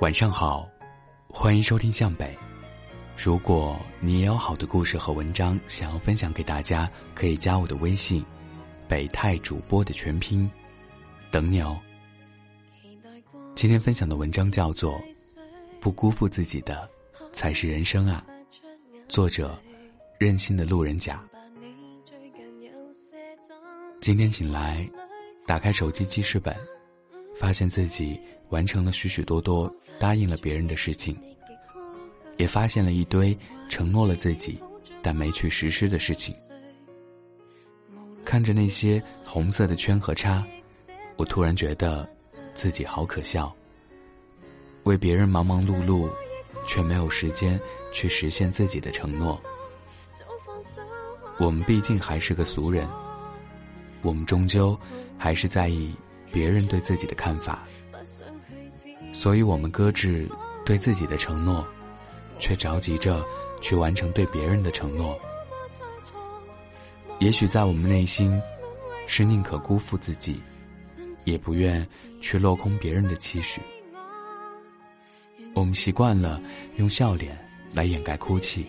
[0.00, 0.66] 晚上好，
[1.28, 2.34] 欢迎收听向北。
[3.18, 8.24] 如果你也有好的故事和文章想要分享给大家，可以加我的微信
[8.88, 10.50] “北泰主播”的全拼，
[11.30, 11.78] 等你哦。
[13.54, 14.94] 今天分享的文章叫做
[15.82, 16.88] 《不辜负自己的
[17.30, 18.24] 才是人生啊》，
[19.06, 19.60] 作者
[20.18, 21.22] 任性的路人甲。
[24.00, 24.88] 今天醒来，
[25.46, 26.56] 打开手机记事本，
[27.36, 28.18] 发现自己
[28.50, 31.16] 完成了许许多多答应了别人的事情，
[32.36, 33.36] 也发现了一堆
[33.68, 34.60] 承诺了自己
[35.02, 36.34] 但没去实施的事情。
[38.24, 40.46] 看着那些红色的圈和叉，
[41.16, 42.08] 我突然觉得
[42.54, 43.52] 自己好可笑。
[44.84, 46.08] 为别人忙忙碌碌，
[46.66, 47.58] 却没有时间
[47.92, 49.40] 去实现自己的承诺。
[51.38, 52.88] 我们毕竟还是个俗人。
[54.02, 54.78] 我们终究
[55.18, 55.94] 还是在意
[56.32, 57.66] 别人对自己的看法，
[59.20, 60.26] 所以我们搁置
[60.64, 61.62] 对自己的承诺，
[62.38, 63.22] 却着急着
[63.60, 65.14] 去完成对别人的承诺。
[67.18, 68.40] 也许在我们内心，
[69.06, 70.40] 是宁可辜负自己，
[71.26, 71.86] 也不愿
[72.22, 73.60] 去落空别人的期许。
[75.52, 76.40] 我们习惯了
[76.76, 77.38] 用笑脸
[77.74, 78.64] 来掩盖哭泣，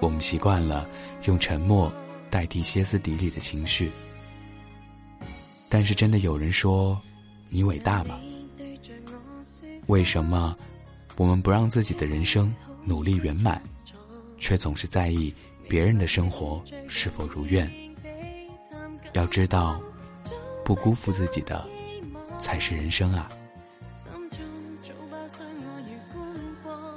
[0.00, 0.86] 我们习惯了
[1.22, 1.90] 用沉默。
[2.30, 3.88] 代替歇斯底里的情绪，
[5.68, 7.00] 但是真的有人说
[7.48, 8.18] 你伟大吗？
[9.86, 10.56] 为什么
[11.16, 12.54] 我们不让自己的人生
[12.84, 13.62] 努力圆满，
[14.38, 15.34] 却总是在意
[15.68, 17.70] 别人的生活是否如愿？
[19.12, 19.80] 要知道，
[20.64, 21.64] 不辜负自己的
[22.38, 23.28] 才是人生啊！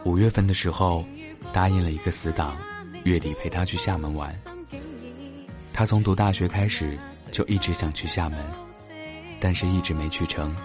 [0.04, 1.06] 五月份的时候，
[1.52, 2.58] 答应了一个死党，
[3.04, 4.34] 月底陪他去厦门玩。
[5.74, 6.98] 他从读大学开始
[7.32, 8.40] 就一直想去厦门，
[9.40, 10.56] 但是一直没去成。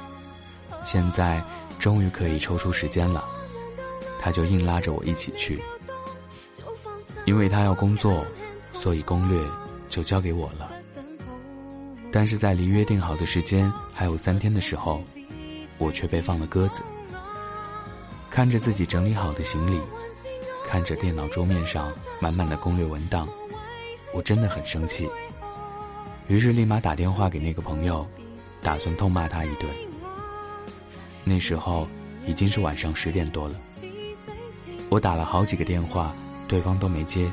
[0.84, 1.42] 现在
[1.82, 3.24] 终于可以抽出时间了，
[4.20, 5.60] 他就硬拉着我一起去。
[7.24, 8.24] 因为他要工作，
[8.72, 9.44] 所以攻略
[9.88, 10.70] 就交给我了。
[12.12, 15.02] 但是在离约定好的时间还有三天的时候，
[15.78, 16.82] 我却被放了鸽子。
[18.30, 19.80] 看着自己整理好的行李，
[20.64, 23.28] 看着电脑桌面上满满的攻略文档。
[24.14, 25.10] 我真的很生气，
[26.28, 28.06] 于是立马打电话给那个朋友，
[28.62, 29.68] 打算痛骂他一顿。
[31.24, 31.88] 那时候
[32.26, 33.56] 已经是晚上十点多了，
[34.88, 36.14] 我打了好几个电话，
[36.48, 37.30] 对方都没接。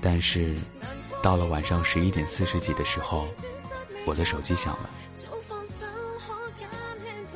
[0.00, 0.56] 但是，
[1.22, 3.26] 到了晚上十一点四十几的时候，
[4.04, 4.90] 我的手机响了。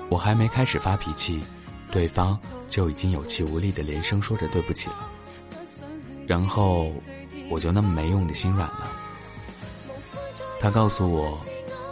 [0.09, 1.41] 我还没开始发脾气，
[1.91, 2.39] 对方
[2.69, 5.09] 就已经有气无力的连声说着对不起了，
[6.27, 6.93] 然后。
[7.51, 8.91] 我就那么没用的心软了。
[10.59, 11.39] 他告诉我，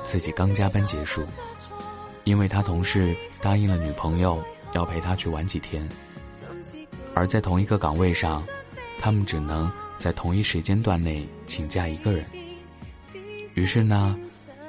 [0.02, 1.22] 自己刚加班结束，
[2.24, 4.42] 因为他同事答应了女朋友
[4.72, 5.86] 要陪她去玩几天，
[7.12, 8.42] 而在同一个岗位上，
[9.00, 12.24] 他们只能在同一时间段内请假一个人。
[13.56, 14.16] 于是呢，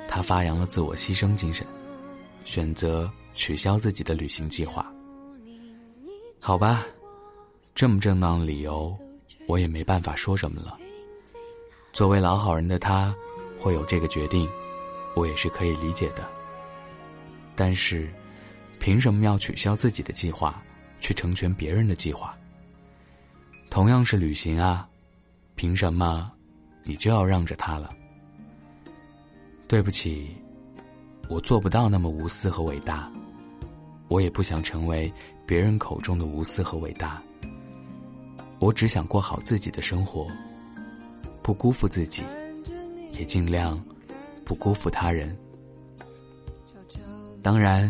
[0.10, 1.66] 他发扬了自我牺牲精神，
[2.44, 4.92] 选择取消自己的旅行计划。
[6.40, 6.84] 好吧，
[7.76, 8.94] 这么正当的理由。
[9.46, 10.78] 我也没办法说什么了。
[11.92, 13.14] 作为老好人的他，
[13.60, 14.50] 会有这个决定，
[15.16, 16.26] 我也是可以理解的。
[17.54, 18.10] 但是，
[18.84, 20.62] 凭什么要取消自己的计划，
[21.00, 22.38] 去成全别人的计划？
[23.70, 24.86] 同样是旅行啊，
[25.56, 26.30] 凭什么
[26.84, 27.90] 你就要让着他了？
[29.70, 30.36] 对不起，
[31.30, 33.10] 我做不到那么无私和伟大，
[34.10, 35.10] 我也不想成为
[35.46, 37.24] 别人口中的无私和伟大。
[38.60, 40.28] 我只想过好自己的生活，
[41.42, 42.22] 不辜负自己，
[43.14, 43.82] 也尽量
[44.44, 45.34] 不辜负他人。
[47.42, 47.90] 当然，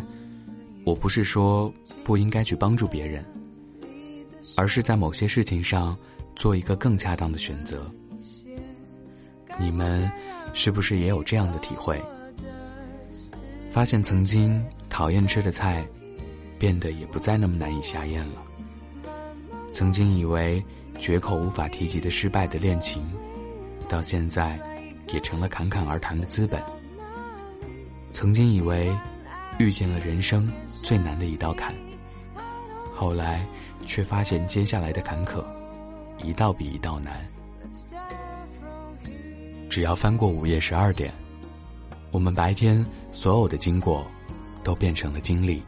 [0.85, 1.73] 我不是说
[2.03, 3.23] 不应该去帮助别人，
[4.55, 5.97] 而是在某些事情上
[6.35, 7.89] 做一个更恰当的选择。
[9.57, 10.11] 你们
[10.53, 12.01] 是不是也有这样的体会？
[13.71, 15.87] 发现曾经讨厌吃的菜，
[16.59, 18.43] 变得也不再那么难以下咽了。
[19.71, 20.63] 曾经以为
[20.99, 23.03] 绝口无法提及的失败的恋情，
[23.87, 24.59] 到现在
[25.11, 26.61] 也成了侃侃而谈的资本。
[28.11, 28.95] 曾经以为
[29.59, 30.51] 遇见了人生
[30.81, 31.73] 最难的一道坎，
[32.93, 33.45] 后来
[33.85, 35.43] 却发现接下来的坎坷
[36.23, 37.25] 一道比一道难。
[39.69, 41.13] 只要翻过午夜十二点，
[42.11, 44.05] 我们白天所有的经过
[44.63, 45.61] 都变成了经历，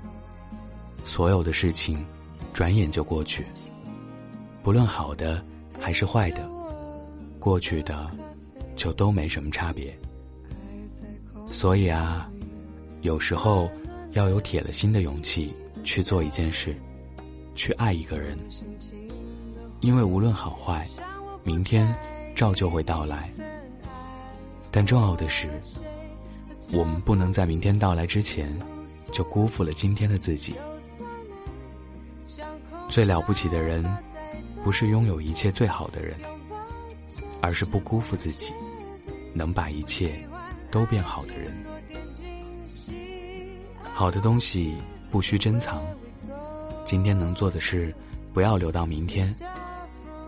[1.03, 2.05] 所有的事情
[2.53, 3.45] 转眼就过去。
[4.61, 5.43] 不论好的
[5.79, 6.47] 还是坏的，
[7.39, 8.09] 过去的
[8.75, 9.95] 就都没什么差别。
[11.51, 12.27] 所以啊，
[13.06, 13.69] 有时候
[14.13, 15.54] 要有铁了心的勇气
[15.84, 16.75] 去做一件事，
[17.54, 18.36] 去爱一个人，
[19.80, 20.88] 因为无论好坏，
[21.44, 21.96] 明天
[22.36, 23.30] 照旧会到来。
[24.72, 25.48] 但重要的是，
[26.74, 28.52] 我们不能在明天到来之前，
[29.12, 30.56] 就辜负了今天的自己。
[32.90, 33.86] 最了不起的人，
[34.63, 36.18] 不是拥有一切最好的人，
[37.40, 38.52] 而是不辜负自己，
[39.31, 40.28] 能把一切
[40.72, 41.56] 都变好的人。
[43.97, 44.75] 好的东西
[45.09, 45.81] 不需珍藏，
[46.83, 47.95] 今天能做的事，
[48.33, 49.33] 不要留到明天。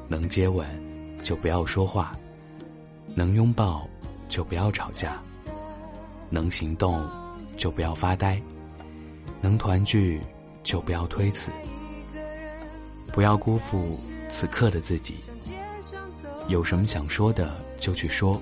[0.08, 0.66] 能接吻，
[1.22, 2.16] 就不要说话；
[3.14, 3.86] 能拥抱。
[4.30, 5.22] 就不要吵架，
[6.30, 7.10] 能行动
[7.56, 8.42] 就不要发呆，
[9.40, 10.22] 能团聚
[10.64, 11.50] 就不要推辞，
[13.14, 13.98] 不要辜负
[14.30, 15.16] 此刻的自己。
[16.50, 18.42] 有什么想说的就去说，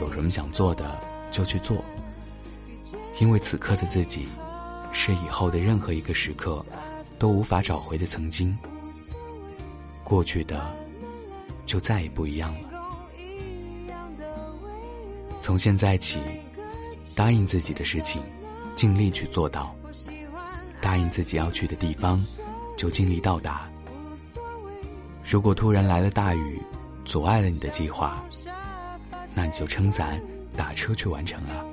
[0.00, 0.98] 有什么想做的
[1.30, 1.84] 就去做，
[3.18, 4.28] 因为此刻的自己，
[4.92, 6.64] 是以后的任何一个时刻
[7.18, 8.56] 都无法找回的曾经。
[10.04, 10.74] 过去的，
[11.64, 12.68] 就再也不一样了。
[15.40, 16.20] 从现在起，
[17.14, 18.22] 答应自己的事情，
[18.74, 19.74] 尽力去做到；
[20.80, 22.22] 答应自己要去的地方，
[22.76, 23.68] 就尽力到达。
[25.24, 26.60] 如果突然来了大雨，
[27.04, 28.22] 阻碍了你的计划，
[29.34, 30.20] 那你就撑伞
[30.56, 31.64] 打车去完成啊。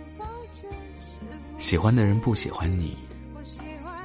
[1.74, 2.96] 喜欢的人不喜欢你，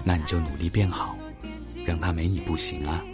[0.03, 1.15] 那你就努力变好，
[1.85, 3.05] 让他没你不行啊。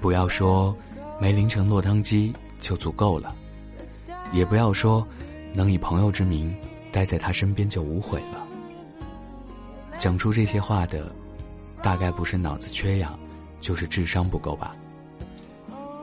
[0.00, 0.74] 不要说
[1.20, 3.36] 没淋成落汤鸡就足够了。
[4.32, 5.06] 也不要说，
[5.52, 6.56] 能以朋友之名
[6.90, 8.42] 待在他身边就无悔了。
[9.98, 11.14] 讲出这些话的，
[11.82, 13.18] 大概不是脑子缺氧，
[13.60, 14.74] 就是智商不够吧。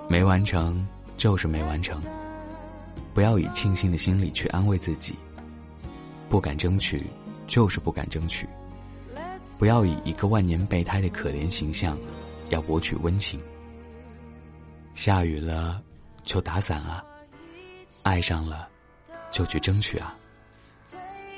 [0.08, 0.88] 没完成
[1.18, 2.00] 就是没完成，
[3.12, 5.16] 不要以庆幸的心理去安慰自己。
[6.30, 7.06] 不敢争取，
[7.48, 8.48] 就是不敢争取。
[9.57, 11.98] 不要以一个万年备胎的可怜形象，
[12.50, 13.39] 要博取温情。
[14.95, 15.81] 下雨了，
[16.24, 17.04] 就打伞啊。
[18.04, 18.68] 爱上了，
[19.31, 20.16] 就去争取啊！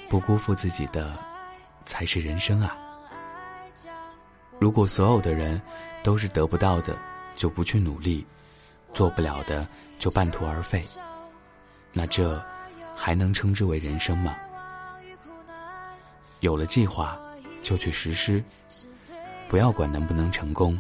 [0.10, 1.18] 不辜负自己的，
[1.86, 2.76] 才是人生啊！
[4.60, 5.62] 如果所有的人
[6.04, 6.98] 都是得不到的，
[7.36, 8.26] 就不去努力；
[8.94, 9.68] 做不了的，
[10.00, 10.84] 就半途而废，
[11.94, 12.44] 那这
[12.96, 14.36] 还能称之为人生吗？
[16.48, 17.20] 有了计划，
[17.62, 18.42] 就去实施，
[19.50, 20.80] 不要管能不能成功；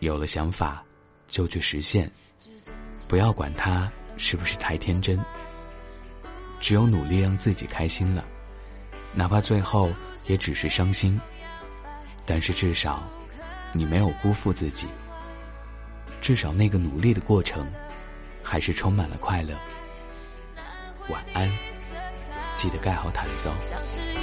[0.00, 0.84] 有了想法，
[1.26, 2.10] 就去实现，
[3.08, 3.90] 不要管它。
[4.18, 5.18] 是不是太天真？
[6.60, 8.22] 只有努力让自己开心了，
[9.14, 9.90] 哪怕最后
[10.28, 11.18] 也只是伤心，
[12.26, 13.02] 但是至少
[13.72, 14.86] 你没有辜负自己。
[16.20, 17.66] 至少那个努力的过程，
[18.42, 19.56] 还是充满了快乐。
[21.08, 21.50] 晚安，
[22.54, 24.21] 记得盖好毯子哦。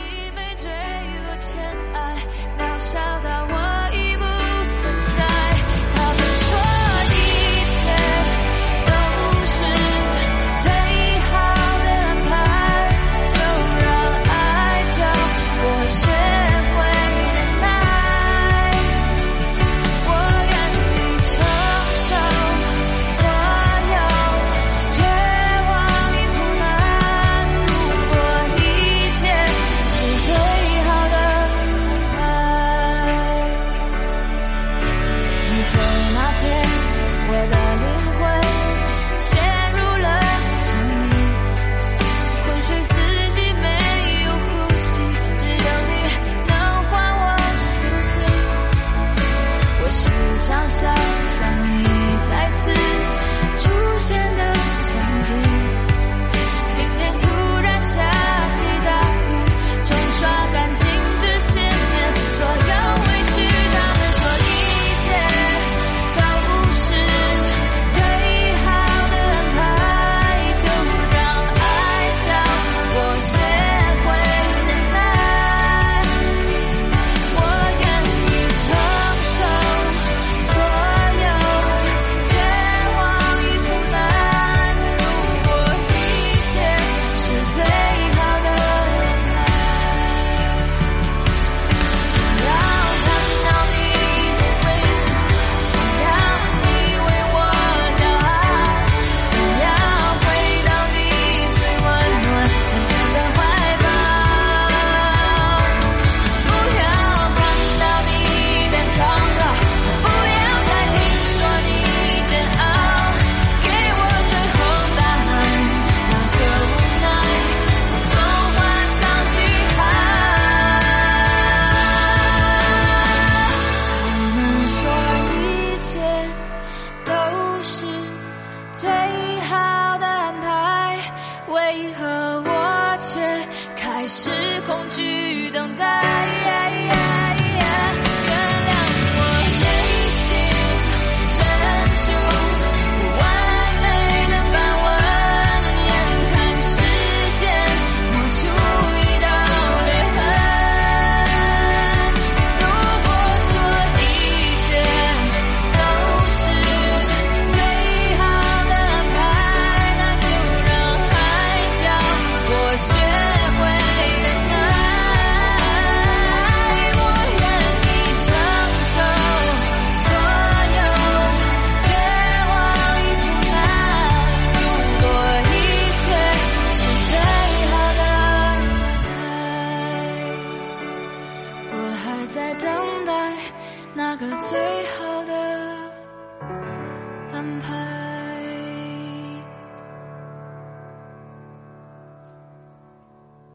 [134.10, 134.32] 是
[134.66, 135.99] 恐惧等待